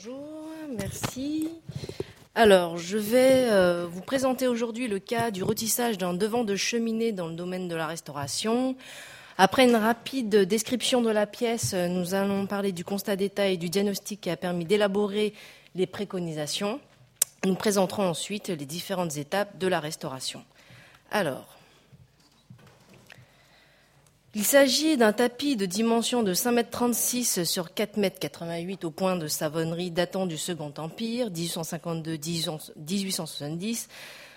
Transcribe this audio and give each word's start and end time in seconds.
Bonjour, 0.00 0.48
merci. 0.76 1.48
Alors, 2.36 2.76
je 2.76 2.98
vais 2.98 3.48
euh, 3.50 3.88
vous 3.90 4.00
présenter 4.00 4.46
aujourd'hui 4.46 4.86
le 4.86 5.00
cas 5.00 5.32
du 5.32 5.42
retissage 5.42 5.98
d'un 5.98 6.14
devant 6.14 6.44
de 6.44 6.54
cheminée 6.54 7.10
dans 7.10 7.26
le 7.26 7.34
domaine 7.34 7.66
de 7.66 7.74
la 7.74 7.88
restauration. 7.88 8.76
Après 9.38 9.64
une 9.64 9.74
rapide 9.74 10.36
description 10.44 11.02
de 11.02 11.10
la 11.10 11.26
pièce, 11.26 11.74
nous 11.74 12.14
allons 12.14 12.46
parler 12.46 12.70
du 12.70 12.84
constat 12.84 13.16
d'état 13.16 13.48
et 13.48 13.56
du 13.56 13.70
diagnostic 13.70 14.20
qui 14.20 14.30
a 14.30 14.36
permis 14.36 14.64
d'élaborer 14.64 15.34
les 15.74 15.86
préconisations. 15.88 16.78
Nous 17.44 17.56
présenterons 17.56 18.08
ensuite 18.08 18.50
les 18.50 18.66
différentes 18.66 19.16
étapes 19.16 19.58
de 19.58 19.66
la 19.66 19.80
restauration. 19.80 20.44
Alors, 21.10 21.57
il 24.34 24.44
s'agit 24.44 24.98
d'un 24.98 25.14
tapis 25.14 25.56
de 25.56 25.64
dimension 25.64 26.22
de 26.22 26.34
5,36 26.34 27.40
m 27.40 27.46
sur 27.46 27.68
4,88 27.68 28.70
m 28.70 28.76
au 28.82 28.90
point 28.90 29.16
de 29.16 29.26
savonnerie 29.26 29.90
datant 29.90 30.26
du 30.26 30.36
Second 30.36 30.74
Empire, 30.76 31.30
1852-1870, 31.30 33.86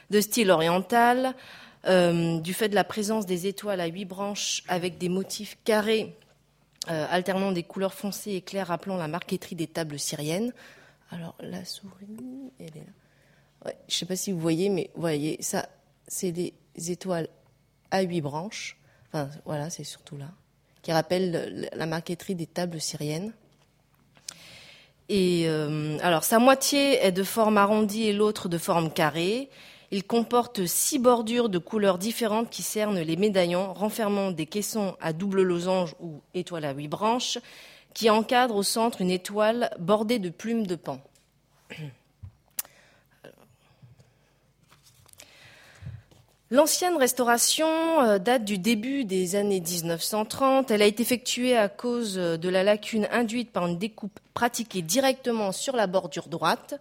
de 0.10 0.22
style 0.22 0.50
oriental, 0.50 1.36
euh, 1.88 2.40
du 2.40 2.54
fait 2.54 2.70
de 2.70 2.76
la 2.76 2.86
présence 2.86 3.26
des 3.26 3.48
étoiles 3.48 3.82
à 3.82 3.88
huit 3.88 4.06
branches 4.06 4.64
avec 4.70 4.98
des 4.98 5.10
motifs 5.10 5.58
carrés 5.66 6.16
euh, 6.90 7.06
alternant 7.10 7.52
des 7.52 7.64
couleurs 7.64 7.94
foncées 7.94 8.32
et 8.32 8.40
claires 8.42 8.68
rappelant 8.68 8.96
la 8.96 9.10
marqueterie 9.10 9.56
des 9.56 9.68
tables 9.68 10.00
syriennes. 10.00 10.54
Alors 11.12 11.36
la 11.42 11.66
souris, 11.66 12.08
elle 12.60 12.78
est 12.78 12.86
là. 12.86 13.74
je 13.90 13.96
ne 13.96 14.00
sais 14.00 14.06
pas 14.06 14.16
si 14.16 14.32
vous 14.32 14.40
voyez, 14.40 14.70
mais 14.70 14.90
vous 14.96 15.02
voyez, 15.02 15.36
ça, 15.42 15.68
c'est 16.08 16.32
des 16.32 16.54
étoiles 16.78 17.28
à 17.92 18.04
huit 18.04 18.22
branches 18.22 18.78
voilà, 19.46 19.70
c'est 19.70 19.84
surtout 19.84 20.18
là, 20.18 20.30
qui 20.82 20.92
rappelle 20.92 21.70
la 21.74 21.86
marqueterie 21.86 22.36
des 22.36 22.48
tables 22.48 22.80
syriennes. 22.80 23.34
Et 25.10 25.44
euh, 25.48 25.98
alors, 26.02 26.24
sa 26.24 26.40
moitié 26.40 27.06
est 27.06 27.12
de 27.12 27.24
forme 27.24 27.58
arrondie 27.58 28.04
et 28.04 28.14
l'autre 28.14 28.48
de 28.48 28.58
forme 28.58 28.92
carrée. 28.92 29.50
Il 29.92 30.06
comporte 30.06 30.66
six 30.66 31.00
bordures 31.00 31.50
de 31.50 31.58
couleurs 31.58 31.98
différentes 31.98 32.50
qui 32.50 32.64
cernent 32.64 33.02
les 33.02 33.18
médaillons, 33.18 33.74
renfermant 33.74 34.32
des 34.32 34.46
caissons 34.46 34.96
à 35.02 35.12
double 35.12 35.42
losange 35.42 35.96
ou 36.00 36.22
étoile 36.34 36.64
à 36.64 36.72
huit 36.72 36.88
branches, 36.88 37.40
qui 37.94 38.10
encadrent 38.10 38.56
au 38.56 38.64
centre 38.64 39.02
une 39.02 39.12
étoile 39.12 39.70
bordée 39.80 40.20
de 40.20 40.30
plumes 40.30 40.66
de 40.66 40.76
pan. 40.76 41.02
L'ancienne 46.54 46.98
restauration 46.98 48.02
euh, 48.02 48.20
date 48.20 48.44
du 48.44 48.58
début 48.58 49.06
des 49.06 49.38
années 49.38 49.62
1930. 49.62 50.70
Elle 50.70 50.82
a 50.82 50.86
été 50.86 51.02
effectuée 51.02 51.56
à 51.56 51.70
cause 51.70 52.16
de 52.16 52.50
la 52.50 52.64
lacune 52.64 53.08
induite 53.10 53.54
par 53.54 53.68
une 53.68 53.78
découpe 53.78 54.20
pratiquée 54.34 54.82
directement 54.82 55.54
sur 55.54 55.78
la 55.78 55.88
bordure 55.88 56.28
droite 56.28 56.78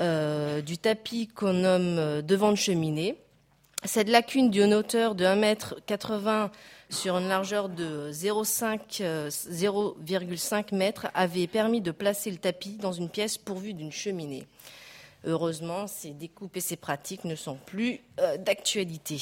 euh, 0.00 0.62
du 0.62 0.78
tapis 0.78 1.28
qu'on 1.28 1.52
nomme 1.52 1.98
euh, 1.98 2.22
devant 2.22 2.50
de 2.50 2.56
cheminée. 2.56 3.18
Cette 3.84 4.08
lacune 4.08 4.48
d'une 4.48 4.72
hauteur 4.72 5.14
de 5.14 5.26
1,80 5.26 6.44
m 6.44 6.48
sur 6.88 7.18
une 7.18 7.28
largeur 7.28 7.68
de 7.68 8.10
0,5 8.10 10.64
m 10.72 10.92
avait 11.12 11.46
permis 11.46 11.82
de 11.82 11.90
placer 11.90 12.30
le 12.30 12.38
tapis 12.38 12.78
dans 12.78 12.92
une 12.92 13.10
pièce 13.10 13.36
pourvue 13.36 13.74
d'une 13.74 13.92
cheminée. 13.92 14.46
Heureusement, 15.24 15.86
ces 15.88 16.10
découpes 16.10 16.56
et 16.56 16.60
ces 16.60 16.76
pratiques 16.76 17.24
ne 17.24 17.34
sont 17.34 17.58
plus 17.66 18.00
euh, 18.20 18.36
d'actualité. 18.36 19.20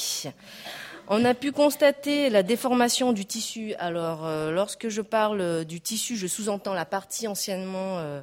On 1.09 1.25
a 1.25 1.33
pu 1.33 1.53
constater 1.53 2.29
la 2.29 2.43
déformation 2.43 3.13
du 3.13 3.25
tissu. 3.25 3.75
Alors, 3.79 4.27
euh, 4.27 4.51
lorsque 4.51 4.89
je 4.89 5.01
parle 5.01 5.65
du 5.65 5.81
tissu, 5.81 6.17
je 6.17 6.27
sous-entends 6.27 6.75
la 6.75 6.85
partie 6.85 7.27
anciennement 7.27 7.99
euh, 7.99 8.21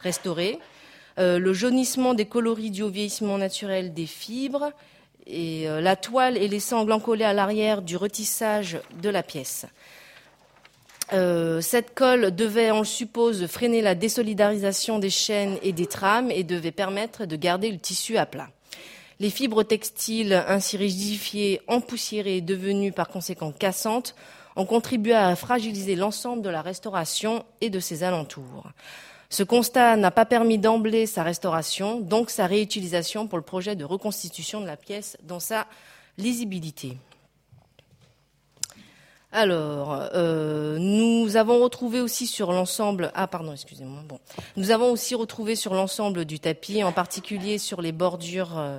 restaurée, 0.00 0.58
le 1.18 1.54
jaunissement 1.54 2.12
des 2.12 2.26
coloris 2.26 2.70
dû 2.70 2.82
au 2.82 2.90
vieillissement 2.90 3.38
naturel 3.38 3.94
des 3.94 4.04
fibres, 4.04 4.70
et 5.26 5.66
la 5.66 5.96
toile 5.96 6.36
et 6.36 6.46
les 6.46 6.60
sangles 6.60 6.92
encollés 6.92 7.24
à 7.24 7.32
l'arrière 7.32 7.80
du 7.80 7.96
retissage 7.96 8.78
de 9.00 9.08
la 9.08 9.22
pièce. 9.22 9.64
Euh, 11.12 11.60
cette 11.60 11.94
colle 11.94 12.34
devait, 12.34 12.70
on 12.70 12.80
le 12.80 12.84
suppose, 12.84 13.46
freiner 13.46 13.80
la 13.80 13.94
désolidarisation 13.94 14.98
des 14.98 15.10
chaînes 15.10 15.56
et 15.62 15.72
des 15.72 15.86
trames 15.86 16.30
et 16.30 16.42
devait 16.42 16.72
permettre 16.72 17.26
de 17.26 17.36
garder 17.36 17.70
le 17.70 17.78
tissu 17.78 18.16
à 18.16 18.26
plat. 18.26 18.48
Les 19.18 19.30
fibres 19.30 19.62
textiles 19.62 20.44
ainsi 20.46 20.76
rigidifiées, 20.76 21.62
empoussiérées 21.68 22.38
et 22.38 22.40
devenues 22.42 22.92
par 22.92 23.08
conséquent 23.08 23.52
cassantes 23.52 24.14
ont 24.56 24.66
contribué 24.66 25.14
à 25.14 25.34
fragiliser 25.36 25.96
l'ensemble 25.96 26.42
de 26.42 26.50
la 26.50 26.60
restauration 26.60 27.44
et 27.60 27.70
de 27.70 27.80
ses 27.80 28.02
alentours. 28.02 28.70
Ce 29.28 29.42
constat 29.42 29.96
n'a 29.96 30.10
pas 30.10 30.24
permis 30.24 30.58
d'emblée 30.58 31.06
sa 31.06 31.22
restauration, 31.22 32.00
donc 32.00 32.30
sa 32.30 32.46
réutilisation 32.46 33.26
pour 33.26 33.38
le 33.38 33.44
projet 33.44 33.74
de 33.74 33.84
reconstitution 33.84 34.60
de 34.60 34.66
la 34.66 34.76
pièce 34.76 35.16
dans 35.22 35.40
sa 35.40 35.66
lisibilité. 36.18 36.96
Alors, 39.32 40.08
euh, 40.14 40.78
nous 40.78 41.36
avons 41.36 41.62
retrouvé 41.62 42.00
aussi 42.00 42.26
sur 42.26 42.52
l'ensemble. 42.52 43.10
Ah, 43.14 43.26
retrouvé 45.14 45.56
sur 45.56 45.74
l'ensemble 45.74 46.24
du 46.24 46.40
tapis, 46.40 46.82
en 46.82 46.92
particulier 46.92 47.58
sur 47.58 47.82
les 47.82 47.92
bordures 47.92 48.58
euh, 48.58 48.78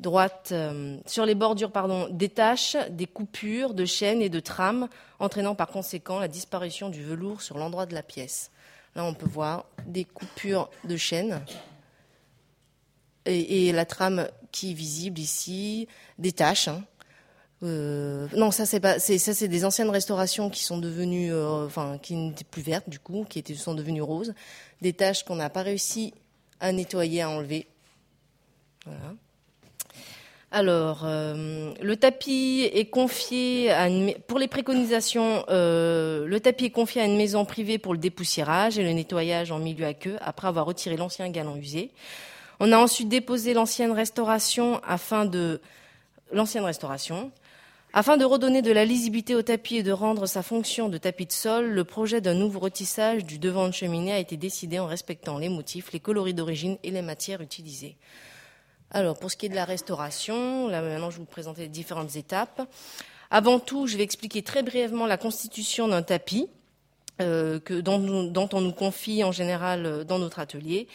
droites, 0.00 0.50
euh, 0.52 0.98
sur 1.06 1.24
les 1.24 1.34
bordures, 1.34 1.70
pardon, 1.70 2.08
des 2.10 2.28
taches, 2.28 2.76
des 2.90 3.06
coupures 3.06 3.72
de 3.72 3.84
chaînes 3.84 4.20
et 4.20 4.28
de 4.28 4.40
trames, 4.40 4.88
entraînant 5.20 5.54
par 5.54 5.68
conséquent 5.68 6.18
la 6.18 6.28
disparition 6.28 6.90
du 6.90 7.02
velours 7.02 7.40
sur 7.40 7.56
l'endroit 7.56 7.86
de 7.86 7.94
la 7.94 8.02
pièce. 8.02 8.50
Là, 8.94 9.04
on 9.04 9.14
peut 9.14 9.28
voir 9.28 9.64
des 9.86 10.04
coupures 10.04 10.70
de 10.84 10.96
chaînes 10.96 11.40
et, 13.26 13.72
la 13.72 13.84
trame 13.84 14.28
qui 14.52 14.70
est 14.70 14.74
visible 14.74 15.20
ici, 15.20 15.86
des 16.18 16.32
taches. 16.32 16.68
Hein, 16.68 16.82
euh, 17.64 18.28
non, 18.36 18.52
ça 18.52 18.66
c'est 18.66 18.78
pas, 18.78 19.00
ça 19.00 19.34
c'est 19.34 19.48
des 19.48 19.64
anciennes 19.64 19.90
restaurations 19.90 20.48
qui 20.48 20.62
sont 20.62 20.78
devenues, 20.78 21.32
euh, 21.32 21.66
enfin 21.66 21.98
qui 22.00 22.14
n'étaient 22.14 22.44
plus 22.44 22.62
vertes 22.62 22.88
du 22.88 23.00
coup, 23.00 23.26
qui 23.28 23.38
étaient 23.38 23.54
sont 23.54 23.74
devenues 23.74 24.02
roses, 24.02 24.34
des 24.80 24.92
taches 24.92 25.24
qu'on 25.24 25.36
n'a 25.36 25.50
pas 25.50 25.62
réussi 25.62 26.14
à 26.60 26.70
nettoyer, 26.70 27.22
à 27.22 27.30
enlever. 27.30 27.66
Voilà. 28.86 29.14
Alors, 30.50 31.02
euh, 31.04 31.74
le 31.82 31.96
tapis 31.96 32.70
est 32.72 32.86
confié 32.86 33.70
à 33.70 33.88
une, 33.88 34.14
pour 34.28 34.38
les 34.38 34.48
préconisations, 34.48 35.44
le 35.48 36.38
tapis 36.38 36.66
est 36.66 36.70
confié 36.70 37.02
à 37.02 37.04
une 37.04 37.16
maison 37.16 37.44
privée 37.44 37.78
pour 37.78 37.92
le 37.92 37.98
dépoussiérage 37.98 38.78
et 38.78 38.84
le 38.84 38.92
nettoyage 38.92 39.50
en 39.50 39.58
milieu 39.58 39.84
aqueux 39.84 40.16
après 40.20 40.48
avoir 40.48 40.64
retiré 40.64 40.96
l'ancien 40.96 41.28
galon 41.28 41.56
usé. 41.56 41.90
On 42.60 42.72
a 42.72 42.78
ensuite 42.78 43.08
déposé 43.08 43.52
l'ancienne 43.52 43.92
restauration 43.92 44.80
afin 44.86 45.26
de 45.26 45.60
l'ancienne 46.32 46.64
restauration 46.64 47.30
afin 47.92 48.16
de 48.16 48.24
redonner 48.24 48.62
de 48.62 48.72
la 48.72 48.84
lisibilité 48.84 49.34
au 49.34 49.42
tapis 49.42 49.76
et 49.76 49.82
de 49.82 49.92
rendre 49.92 50.26
sa 50.26 50.42
fonction 50.42 50.88
de 50.88 50.98
tapis 50.98 51.26
de 51.26 51.32
sol, 51.32 51.70
le 51.70 51.84
projet 51.84 52.20
d'un 52.20 52.34
nouveau 52.34 52.60
retissage 52.60 53.24
du 53.24 53.38
devant 53.38 53.66
de 53.66 53.72
cheminée 53.72 54.12
a 54.12 54.18
été 54.18 54.36
décidé 54.36 54.78
en 54.78 54.86
respectant 54.86 55.38
les 55.38 55.48
motifs, 55.48 55.92
les 55.92 56.00
coloris 56.00 56.34
d'origine 56.34 56.78
et 56.82 56.90
les 56.90 57.02
matières 57.02 57.40
utilisées. 57.40 57.96
Alors, 58.90 59.18
pour 59.18 59.30
ce 59.30 59.36
qui 59.36 59.46
est 59.46 59.50
de 59.50 59.54
la 59.54 59.64
restauration, 59.64 60.68
là 60.68 60.82
maintenant 60.82 61.10
je 61.10 61.16
vais 61.16 61.22
vous 61.22 61.26
présenter 61.26 61.62
les 61.62 61.68
différentes 61.68 62.16
étapes. 62.16 62.68
Avant 63.30 63.58
tout, 63.58 63.86
je 63.86 63.96
vais 63.96 64.02
expliquer 64.02 64.42
très 64.42 64.62
brièvement 64.62 65.06
la 65.06 65.18
constitution 65.18 65.88
d'un 65.88 66.02
tapis. 66.02 66.48
Euh, 67.20 67.58
que, 67.58 67.74
dont, 67.74 68.48
on 68.52 68.60
nous 68.60 68.72
confie 68.72 69.24
en 69.24 69.32
général 69.32 69.86
euh, 69.86 70.04
dans 70.04 70.20
notre 70.20 70.38
atelier. 70.38 70.86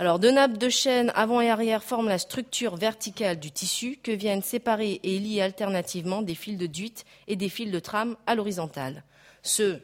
Alors, 0.00 0.18
deux 0.18 0.30
nappes 0.30 0.56
de 0.56 0.70
chaîne 0.70 1.12
avant 1.14 1.42
et 1.42 1.50
arrière 1.50 1.84
forment 1.84 2.08
la 2.08 2.16
structure 2.16 2.74
verticale 2.76 3.38
du 3.38 3.52
tissu 3.52 3.98
que 4.02 4.10
viennent 4.10 4.42
séparer 4.42 4.98
et 5.02 5.18
lier 5.18 5.42
alternativement 5.42 6.22
des 6.22 6.34
fils 6.34 6.56
de 6.56 6.66
duite 6.66 7.04
et 7.28 7.36
des 7.36 7.50
fils 7.50 7.70
de 7.70 7.78
trame 7.80 8.16
à 8.26 8.34
l'horizontale. 8.34 9.04
Ce 9.42 9.78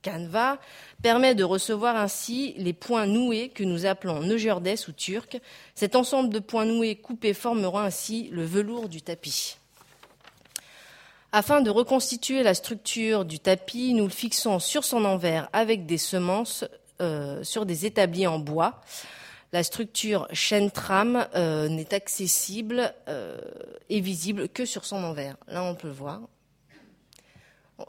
canevas 0.00 0.56
permet 1.02 1.34
de 1.34 1.44
recevoir 1.44 1.96
ainsi 1.96 2.54
les 2.56 2.72
points 2.72 3.04
noués 3.04 3.50
que 3.50 3.62
nous 3.62 3.84
appelons 3.84 4.20
nœud 4.20 4.38
ou 4.88 4.92
turc. 4.92 5.38
Cet 5.74 5.96
ensemble 5.96 6.30
de 6.30 6.38
points 6.38 6.64
noués 6.64 6.96
coupés 6.96 7.34
formera 7.34 7.84
ainsi 7.84 8.30
le 8.32 8.46
velours 8.46 8.88
du 8.88 9.02
tapis. 9.02 9.58
Afin 11.30 11.60
de 11.60 11.68
reconstituer 11.68 12.42
la 12.42 12.54
structure 12.54 13.26
du 13.26 13.38
tapis, 13.38 13.92
nous 13.92 14.04
le 14.04 14.08
fixons 14.08 14.60
sur 14.60 14.82
son 14.82 15.04
envers 15.04 15.50
avec 15.52 15.84
des 15.84 15.98
semences 15.98 16.64
euh, 17.02 17.44
sur 17.44 17.66
des 17.66 17.84
établis 17.84 18.26
en 18.26 18.38
bois. 18.38 18.80
La 19.52 19.62
structure 19.62 20.28
chaîne-trame 20.32 21.26
euh, 21.34 21.68
n'est 21.68 21.94
accessible 21.94 22.92
euh, 23.08 23.38
et 23.88 24.00
visible 24.00 24.48
que 24.48 24.66
sur 24.66 24.84
son 24.84 25.02
envers. 25.02 25.36
Là, 25.46 25.62
on 25.64 25.74
peut 25.74 25.88
le 25.88 25.94
voir. 25.94 26.20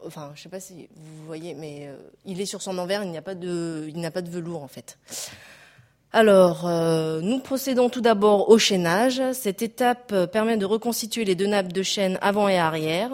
Enfin, 0.05 0.31
je 0.35 0.39
ne 0.39 0.43
sais 0.43 0.49
pas 0.49 0.61
si 0.61 0.87
vous 0.95 1.25
voyez, 1.25 1.55
mais 1.55 1.87
euh, 1.87 1.97
il 2.23 2.39
est 2.39 2.45
sur 2.45 2.61
son 2.61 2.77
envers, 2.77 3.03
il 3.03 3.11
n'y 3.11 3.17
a 3.17 3.21
pas 3.21 3.35
de, 3.35 3.87
il 3.89 3.99
n'a 3.99 4.11
pas 4.11 4.21
de 4.21 4.29
velours 4.29 4.63
en 4.63 4.67
fait. 4.67 4.97
Alors, 6.11 6.67
nous 7.21 7.39
procédons 7.39 7.87
tout 7.87 8.01
d'abord 8.01 8.49
au 8.49 8.57
chaînage. 8.57 9.21
Cette 9.33 9.61
étape 9.61 10.25
permet 10.31 10.57
de 10.57 10.65
reconstituer 10.65 11.23
les 11.23 11.35
deux 11.35 11.45
nappes 11.45 11.71
de 11.71 11.83
chaîne 11.83 12.17
avant 12.19 12.47
et 12.47 12.57
arrière. 12.57 13.11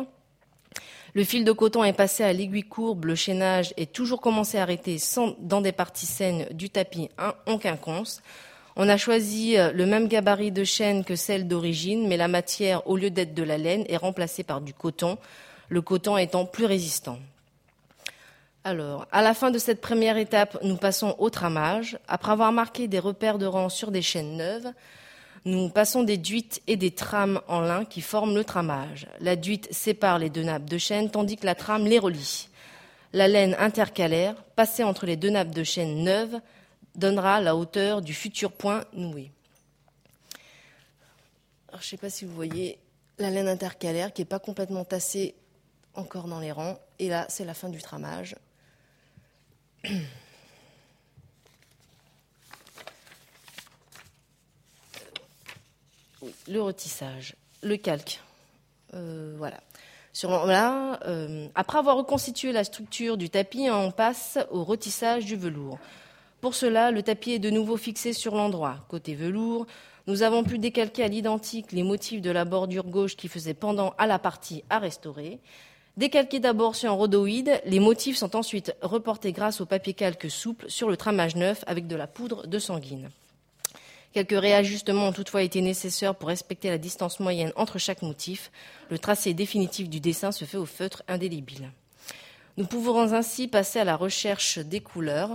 Le 1.16 1.24
fil 1.24 1.46
de 1.46 1.52
coton 1.54 1.86
est 1.86 1.94
passé 1.94 2.24
à 2.26 2.34
l'aiguille 2.34 2.64
courbe, 2.64 3.06
le 3.06 3.16
chaînage 3.16 3.74
est 3.78 3.94
toujours 3.94 4.20
commencé 4.20 4.58
à 4.58 4.64
arrêter 4.64 4.98
sans, 4.98 5.34
dans 5.40 5.62
des 5.62 5.72
parties 5.72 6.06
saines 6.06 6.46
du 6.52 6.70
tapis 6.70 7.10
en 7.46 7.58
quinconce. 7.58 8.22
On 8.76 8.90
a 8.90 8.98
choisi 8.98 9.58
euh, 9.58 9.72
le 9.72 9.86
même 9.86 10.10
gabarit 10.10 10.52
de 10.52 10.66
chaîne 10.66 11.06
que 11.06 11.16
celle 11.16 11.48
d'origine, 11.48 12.10
mais 12.10 12.18
la 12.18 12.28
matière, 12.28 12.86
au 12.90 12.98
lieu 12.98 13.10
d'être 13.10 13.34
de 13.34 13.44
la 13.44 13.58
laine, 13.58 13.86
est 13.88 13.96
remplacée 13.96 14.44
par 14.44 14.60
du 14.60 14.74
coton, 14.74 15.18
le 15.70 15.82
coton 15.82 16.18
étant 16.18 16.46
plus 16.46 16.66
résistant. 16.66 17.18
Alors, 18.66 19.08
à 19.14 19.22
la 19.22 19.34
fin 19.34 19.52
de 19.52 19.58
cette 19.58 19.80
première 19.80 20.18
étape, 20.18 20.58
nous 20.64 20.76
passons 20.76 21.16
au 21.18 21.30
tramage. 21.30 21.98
Après 22.10 22.34
avoir 22.34 22.52
marqué 22.52 22.90
des 22.90 23.00
repères 23.00 23.38
de 23.38 23.46
rang 23.46 23.70
sur 23.70 23.92
des 23.92 24.02
chaînes 24.02 24.36
neuves, 24.36 24.74
nous 25.46 25.70
passons 25.70 26.04
des 26.04 26.18
duites 26.18 26.62
et 26.66 26.76
des 26.76 26.92
trames 26.92 27.40
en 27.48 27.62
lin 27.62 27.86
qui 27.86 28.02
forment 28.02 28.36
le 28.36 28.44
tramage. 28.44 29.08
La 29.20 29.36
duite 29.36 29.72
sépare 29.72 30.18
les 30.18 30.32
deux 30.32 30.44
nappes 30.44 30.66
de 30.66 30.78
chaîne 30.80 31.12
tandis 31.12 31.38
que 31.38 31.46
la 31.46 31.54
trame 31.54 31.86
les 31.86 32.00
relie. 32.00 32.50
La 33.14 33.28
laine 33.28 33.56
intercalaire, 33.60 34.36
passée 34.56 34.84
entre 34.84 35.06
les 35.06 35.16
deux 35.16 35.30
nappes 35.30 35.54
de 35.54 35.64
chaîne 35.64 36.04
neuves, 36.04 36.42
donnera 36.96 37.42
la 37.42 37.56
hauteur 37.56 38.02
du 38.02 38.14
futur 38.14 38.52
point 38.52 38.86
noué. 38.94 39.32
je 41.72 41.78
ne 41.78 41.82
sais 41.82 41.98
pas 41.98 42.10
si 42.10 42.26
vous 42.26 42.34
voyez 42.34 42.80
la 43.20 43.30
laine 43.30 43.48
intercalaire 43.48 44.12
qui 44.14 44.22
n'est 44.22 44.26
pas 44.26 44.40
complètement 44.40 44.84
tassée 44.84 45.36
encore 45.94 46.28
dans 46.28 46.40
les 46.40 46.52
rangs. 46.52 46.80
Et 47.00 47.08
là, 47.08 47.26
c'est 47.30 47.46
la 47.46 47.54
fin 47.54 47.70
du 47.70 47.82
tramage. 47.82 48.36
le 56.48 56.62
retissage, 56.62 57.36
le 57.62 57.78
calque. 57.78 58.22
Euh, 58.94 59.36
voilà. 59.38 59.60
Sur, 60.14 60.46
là, 60.46 61.00
euh, 61.08 61.48
après 61.56 61.78
avoir 61.78 61.98
reconstitué 61.98 62.52
la 62.52 62.64
structure 62.64 63.18
du 63.18 63.30
tapis, 63.30 63.68
on 63.70 63.92
passe 63.92 64.38
au 64.50 64.64
retissage 64.64 65.26
du 65.26 65.36
velours. 65.36 65.78
Pour 66.40 66.56
cela, 66.56 66.92
le 66.92 67.04
tapis 67.04 67.34
est 67.34 67.40
de 67.40 67.50
nouveau 67.50 67.76
fixé 67.76 68.14
sur 68.14 68.36
l'endroit. 68.36 68.78
Côté 68.88 69.16
velours, 69.16 69.66
nous 70.08 70.22
avons 70.22 70.44
pu 70.44 70.60
décalquer 70.60 71.04
à 71.04 71.08
l'identique 71.08 71.72
les 71.72 71.84
motifs 71.84 72.22
de 72.22 72.30
la 72.30 72.46
bordure 72.46 72.86
gauche 72.86 73.16
qui 73.16 73.28
faisait 73.28 73.54
pendant 73.54 73.94
à 73.98 74.08
la 74.08 74.20
partie 74.20 74.64
à 74.70 74.80
restaurer. 74.80 75.40
Décalqués 75.98 76.40
d'abord 76.40 76.76
sur 76.76 76.92
un 76.92 76.94
rhodoïde, 76.94 77.60
les 77.66 77.80
motifs 77.80 78.18
sont 78.18 78.36
ensuite 78.36 78.76
reportés 78.82 79.32
grâce 79.32 79.62
au 79.62 79.66
papier 79.66 79.94
calque 79.94 80.30
souple 80.30 80.70
sur 80.70 80.90
le 80.90 80.98
tramage 80.98 81.36
neuf 81.36 81.64
avec 81.68 81.88
de 81.88 81.96
la 81.96 82.06
poudre 82.06 82.48
de 82.48 82.60
sanguine. 82.60 83.10
Quelques 84.16 84.40
réajustements 84.40 85.10
ont 85.10 85.12
toutefois 85.12 85.44
été 85.44 85.60
nécessaires 85.60 86.16
pour 86.16 86.30
respecter 86.30 86.70
la 86.70 86.78
distance 86.78 87.20
moyenne 87.20 87.52
entre 87.58 87.80
chaque 87.80 88.02
motif. 88.02 88.50
Le 88.90 88.98
tracé 88.98 89.34
définitif 89.34 89.90
du 89.90 90.00
dessin 90.00 90.32
se 90.32 90.46
fait 90.46 90.56
au 90.56 90.66
feutre 90.66 91.04
indélébile. 91.10 91.70
Nous 92.56 92.66
pouvons 92.66 93.12
ainsi 93.12 93.50
passer 93.50 93.80
à 93.80 93.84
la 93.84 93.98
recherche 93.98 94.60
des 94.60 94.80
couleurs. 94.80 95.32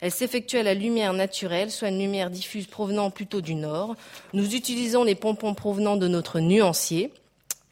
Elle 0.00 0.10
s'effectue 0.10 0.56
à 0.56 0.62
la 0.62 0.72
lumière 0.72 1.12
naturelle, 1.12 1.70
soit 1.70 1.90
une 1.90 1.98
lumière 1.98 2.30
diffuse 2.30 2.66
provenant 2.66 3.10
plutôt 3.10 3.42
du 3.42 3.54
nord. 3.54 3.94
Nous 4.32 4.54
utilisons 4.54 5.04
les 5.04 5.16
pompons 5.16 5.52
provenant 5.52 5.98
de 5.98 6.08
notre 6.08 6.40
nuancier. 6.40 7.12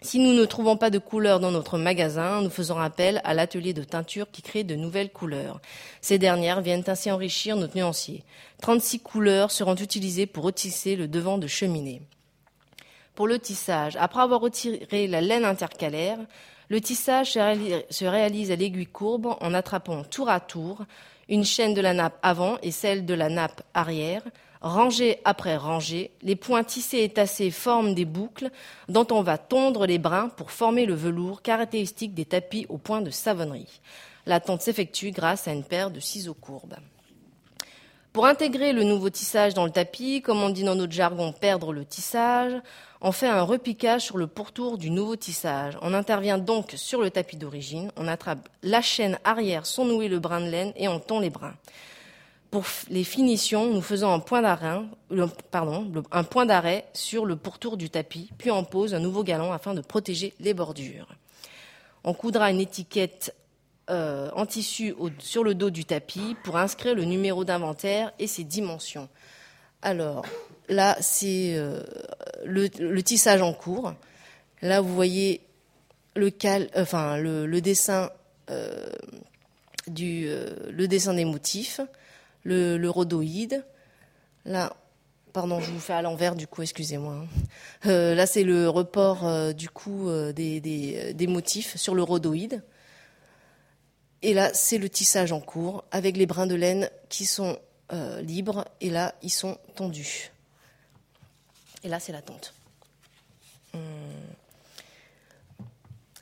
Si 0.02 0.18
nous 0.18 0.32
ne 0.32 0.44
trouvons 0.44 0.76
pas 0.76 0.90
de 0.90 0.98
couleurs 0.98 1.38
dans 1.38 1.52
notre 1.52 1.78
magasin, 1.78 2.42
nous 2.42 2.50
faisons 2.50 2.78
appel 2.78 3.20
à 3.22 3.34
l'atelier 3.34 3.72
de 3.72 3.84
teinture 3.84 4.30
qui 4.32 4.42
crée 4.42 4.64
de 4.64 4.74
nouvelles 4.74 5.12
couleurs. 5.12 5.60
Ces 6.00 6.18
dernières 6.18 6.60
viennent 6.60 6.82
ainsi 6.88 7.08
enrichir 7.10 7.56
notre 7.56 7.76
nuancier. 7.76 8.24
36 8.62 8.98
couleurs 8.98 9.52
seront 9.52 9.76
utilisées 9.76 10.26
pour 10.26 10.42
retisser 10.42 10.96
le 10.96 11.06
devant 11.06 11.38
de 11.38 11.46
cheminée. 11.46 12.02
Pour 13.14 13.28
le 13.28 13.38
tissage, 13.38 13.96
après 13.96 14.22
avoir 14.22 14.40
retiré 14.40 15.06
la 15.06 15.20
laine 15.20 15.44
intercalaire, 15.44 16.18
le 16.68 16.80
tissage 16.80 17.32
se 17.32 18.04
réalise 18.04 18.50
à 18.50 18.56
l'aiguille 18.56 18.86
courbe 18.86 19.36
en 19.40 19.54
attrapant 19.54 20.02
tour 20.02 20.28
à 20.28 20.40
tour 20.40 20.84
une 21.28 21.44
chaîne 21.44 21.74
de 21.74 21.80
la 21.80 21.94
nappe 21.94 22.18
avant 22.22 22.58
et 22.62 22.72
celle 22.72 23.06
de 23.06 23.14
la 23.14 23.28
nappe 23.28 23.62
arrière. 23.72 24.22
Rangée 24.62 25.18
après 25.24 25.56
rangée, 25.56 26.12
les 26.22 26.36
points 26.36 26.62
tissés 26.62 27.02
et 27.02 27.08
tassés 27.08 27.50
forment 27.50 27.94
des 27.94 28.04
boucles 28.04 28.48
dont 28.88 29.06
on 29.10 29.20
va 29.20 29.36
tondre 29.36 29.86
les 29.86 29.98
brins 29.98 30.28
pour 30.28 30.52
former 30.52 30.86
le 30.86 30.94
velours 30.94 31.42
caractéristique 31.42 32.14
des 32.14 32.24
tapis 32.24 32.66
au 32.68 32.78
point 32.78 33.00
de 33.00 33.10
savonnerie. 33.10 33.80
La 34.24 34.38
tonte 34.38 34.62
s'effectue 34.62 35.10
grâce 35.10 35.48
à 35.48 35.52
une 35.52 35.64
paire 35.64 35.90
de 35.90 35.98
ciseaux 35.98 36.34
courbes. 36.34 36.76
Pour 38.12 38.24
intégrer 38.24 38.72
le 38.72 38.84
nouveau 38.84 39.10
tissage 39.10 39.52
dans 39.52 39.64
le 39.64 39.72
tapis, 39.72 40.22
comme 40.22 40.40
on 40.40 40.50
dit 40.50 40.62
dans 40.62 40.76
notre 40.76 40.92
jargon 40.92 41.32
perdre 41.32 41.72
le 41.72 41.84
tissage, 41.84 42.52
on 43.00 43.10
fait 43.10 43.26
un 43.26 43.42
repiquage 43.42 44.02
sur 44.02 44.16
le 44.16 44.28
pourtour 44.28 44.78
du 44.78 44.90
nouveau 44.90 45.16
tissage. 45.16 45.76
On 45.82 45.92
intervient 45.92 46.38
donc 46.38 46.74
sur 46.76 47.00
le 47.00 47.10
tapis 47.10 47.36
d'origine, 47.36 47.90
on 47.96 48.06
attrape 48.06 48.48
la 48.62 48.80
chaîne 48.80 49.18
arrière 49.24 49.66
sans 49.66 49.86
nouer 49.86 50.06
le 50.06 50.20
brin 50.20 50.40
de 50.40 50.50
laine 50.50 50.72
et 50.76 50.86
on 50.86 51.00
tond 51.00 51.18
les 51.18 51.30
brins. 51.30 51.56
Pour 52.52 52.64
les 52.90 53.02
finitions, 53.02 53.66
nous 53.66 53.80
faisons 53.80 54.12
un 54.12 54.20
point 54.20 54.42
d'arrêt, 54.42 54.84
sur 56.92 57.24
le 57.24 57.36
pourtour 57.36 57.78
du 57.78 57.88
tapis, 57.88 58.30
puis 58.36 58.50
on 58.50 58.62
pose 58.62 58.92
un 58.92 58.98
nouveau 58.98 59.24
galon 59.24 59.54
afin 59.54 59.72
de 59.72 59.80
protéger 59.80 60.34
les 60.38 60.52
bordures. 60.52 61.08
On 62.04 62.12
coudra 62.12 62.50
une 62.50 62.60
étiquette 62.60 63.34
euh, 63.88 64.28
en 64.36 64.44
tissu 64.44 64.94
sur 65.18 65.44
le 65.44 65.54
dos 65.54 65.70
du 65.70 65.86
tapis 65.86 66.36
pour 66.44 66.58
inscrire 66.58 66.94
le 66.94 67.04
numéro 67.04 67.46
d'inventaire 67.46 68.12
et 68.18 68.26
ses 68.26 68.44
dimensions. 68.44 69.08
Alors, 69.80 70.26
là, 70.68 70.98
c'est 71.00 71.54
euh, 71.54 71.82
le, 72.44 72.68
tissage 73.00 73.40
en 73.40 73.54
cours. 73.54 73.94
Là, 74.60 74.82
vous 74.82 74.94
voyez 74.94 75.40
le, 76.16 76.30
euh, 78.50 78.90
dessin 80.86 81.14
des 81.14 81.24
motifs, 81.24 81.80
le, 82.44 82.88
rhodoïde. 82.88 83.64
Là, 84.44 84.74
pardon, 85.32 85.60
je 85.60 85.70
vous 85.70 85.80
fais 85.80 85.92
à 85.92 86.02
l'envers, 86.02 86.34
du 86.34 86.46
coup, 86.46 86.62
excusez-moi. 86.62 87.26
Hein. 87.84 88.14
là, 88.14 88.26
c'est 88.26 88.44
le 88.44 88.68
report, 88.68 89.54
du 89.54 89.68
coup, 89.68 90.08
des, 90.34 90.60
des, 90.60 91.26
motifs 91.26 91.76
sur 91.76 91.94
le 91.94 92.02
rhodoïde. 92.02 92.62
Et 94.22 94.34
là, 94.34 94.50
c'est 94.54 94.78
le 94.78 94.88
tissage 94.88 95.32
en 95.32 95.40
cours 95.40 95.84
avec 95.90 96.16
les 96.16 96.26
brins 96.26 96.46
de 96.46 96.54
laine 96.54 96.88
qui 97.08 97.26
sont 97.26 97.58
euh, 97.92 98.22
libres 98.22 98.64
et 98.80 98.88
là 98.88 99.14
ils 99.20 99.30
sont 99.30 99.58
tendus. 99.74 100.32
Et 101.82 101.88
là 101.88 102.00
c'est 102.00 102.12
la 102.12 102.22
tente. 102.22 102.54
Hum. 103.74 103.80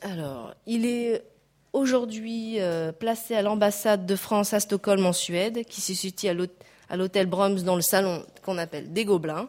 Alors, 0.01 0.55
il 0.67 0.85
est 0.87 1.23
aujourd'hui 1.73 2.61
euh, 2.61 2.93
placé 2.93 3.35
à 3.35 3.43
l'ambassade 3.43 4.07
de 4.07 4.17
France 4.17 4.53
à 4.55 4.61
Stockholm 4.61 5.05
en 5.07 5.13
Suède, 5.13 5.65
qui 5.67 5.81
se 5.81 5.95
situe 5.95 6.29
à 6.29 6.97
l'hôtel 6.97 7.27
Broms 7.27 7.63
dans 7.63 7.77
le 7.77 7.83
salon 7.83 8.25
qu'on 8.45 8.59
appelle 8.59 8.93
des 8.93 9.05
Gobelins. 9.05 9.49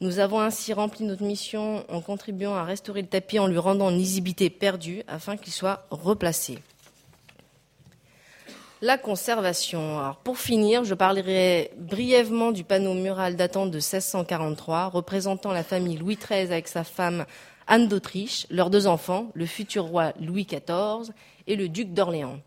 Nous 0.00 0.18
avons 0.18 0.40
ainsi 0.40 0.74
rempli 0.74 1.04
notre 1.04 1.22
mission 1.22 1.84
en 1.88 2.02
contribuant 2.02 2.54
à 2.54 2.64
restaurer 2.64 3.00
le 3.00 3.08
tapis 3.08 3.38
en 3.38 3.46
lui 3.46 3.58
rendant 3.58 3.88
une 3.88 3.96
lisibilité 3.96 4.50
perdue 4.50 5.02
afin 5.08 5.38
qu'il 5.38 5.52
soit 5.52 5.86
replacé. 5.90 6.58
La 8.82 8.98
conservation. 8.98 9.98
Alors 9.98 10.16
pour 10.16 10.36
finir, 10.36 10.84
je 10.84 10.92
parlerai 10.92 11.70
brièvement 11.78 12.52
du 12.52 12.62
panneau 12.62 12.92
mural 12.92 13.36
datant 13.36 13.64
de 13.64 13.76
1643, 13.76 14.88
représentant 14.88 15.50
la 15.50 15.64
famille 15.64 15.96
Louis 15.96 16.16
XIII 16.16 16.52
avec 16.52 16.68
sa 16.68 16.84
femme 16.84 17.24
Anne 17.68 17.88
d'Autriche, 17.88 18.46
leurs 18.50 18.70
deux 18.70 18.86
enfants, 18.86 19.30
le 19.34 19.44
futur 19.44 19.84
roi 19.84 20.12
Louis 20.20 20.46
XIV 20.46 21.12
et 21.48 21.56
le 21.56 21.68
duc 21.68 21.92
d'Orléans. 21.92 22.38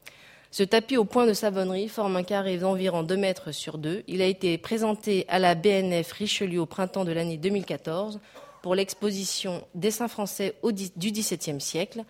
Ce 0.52 0.64
tapis 0.64 0.98
au 0.98 1.06
point 1.06 1.28
de 1.28 1.34
savonnerie 1.34 1.90
forme 1.90 2.16
un 2.16 2.24
carré 2.24 2.58
d'environ 2.58 3.04
2 3.04 3.18
mètres 3.18 3.52
sur 3.52 3.78
2. 3.78 4.04
Il 4.08 4.22
a 4.22 4.26
été 4.26 4.58
présenté 4.58 5.26
à 5.28 5.38
la 5.38 5.56
BNF 5.56 6.12
Richelieu 6.14 6.62
au 6.62 6.66
printemps 6.66 7.06
de 7.06 7.12
l'année 7.12 7.38
2014 7.38 8.20
pour 8.62 8.76
l'exposition 8.76 9.62
Dessins 9.76 10.08
français 10.08 10.56
du 10.64 11.12
XVIIe 11.12 11.62
siècle. 11.62 12.04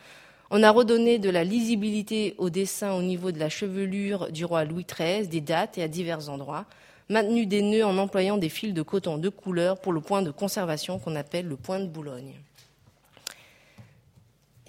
On 0.51 0.63
a 0.63 0.71
redonné 0.71 1.19
de 1.19 1.29
la 1.29 1.43
lisibilité 1.43 2.35
au 2.37 2.49
dessin 2.49 2.93
au 2.93 3.01
niveau 3.01 3.31
de 3.31 3.39
la 3.39 3.49
chevelure 3.49 4.31
du 4.31 4.45
roi 4.45 4.65
Louis 4.65 4.85
XIII, 4.85 5.27
des 5.27 5.41
dates 5.41 5.77
et 5.77 5.83
à 5.83 5.87
divers 5.87 6.29
endroits, 6.29 6.65
maintenu 7.09 7.45
des 7.45 7.61
nœuds 7.61 7.85
en 7.85 7.97
employant 7.97 8.37
des 8.37 8.49
fils 8.49 8.73
de 8.73 8.81
coton 8.83 9.17
de 9.17 9.29
couleur 9.29 9.81
pour 9.81 9.93
le 9.93 10.01
point 10.01 10.21
de 10.21 10.31
conservation 10.31 10.97
qu'on 10.97 11.15
appelle 11.15 11.47
le 11.47 11.57
point 11.57 11.79
de 11.79 11.87
Boulogne. 11.87 12.35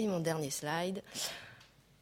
Et 0.00 0.06
mon 0.06 0.20
dernier 0.20 0.48
slide. 0.48 1.02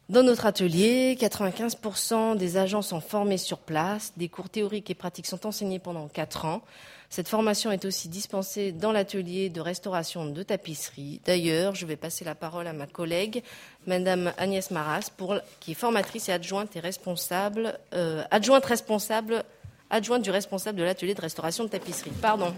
Dans 0.08 0.22
notre 0.22 0.46
atelier, 0.46 1.16
95% 1.20 2.36
des 2.36 2.56
agents 2.56 2.80
sont 2.80 3.00
formés 3.00 3.38
sur 3.38 3.58
place. 3.58 4.12
Des 4.16 4.28
cours 4.28 4.48
théoriques 4.48 4.88
et 4.88 4.94
pratiques 4.94 5.26
sont 5.26 5.46
enseignés 5.46 5.80
pendant 5.80 6.06
4 6.06 6.44
ans. 6.44 6.62
Cette 7.10 7.26
formation 7.26 7.72
est 7.72 7.84
aussi 7.84 8.08
dispensée 8.08 8.70
dans 8.70 8.92
l'atelier 8.92 9.48
de 9.50 9.60
restauration 9.60 10.26
de 10.26 10.42
tapisserie. 10.44 11.20
D'ailleurs, 11.24 11.74
je 11.74 11.86
vais 11.86 11.96
passer 11.96 12.24
la 12.24 12.36
parole 12.36 12.68
à 12.68 12.72
ma 12.72 12.86
collègue, 12.86 13.42
Madame 13.88 14.32
Agnès 14.38 14.70
Maras, 14.70 15.10
qui 15.58 15.72
est 15.72 15.74
formatrice 15.74 16.28
et 16.28 16.32
adjointe 16.32 16.76
et 16.76 16.80
responsable, 16.80 17.80
euh, 17.94 18.22
adjointe 18.30 18.64
responsable, 18.64 19.42
adjointe 19.90 20.22
du 20.22 20.30
responsable 20.30 20.78
de 20.78 20.84
l'atelier 20.84 21.14
de 21.14 21.20
restauration 21.20 21.64
de 21.64 21.70
tapisserie. 21.70 22.12
Pardon. 22.22 22.54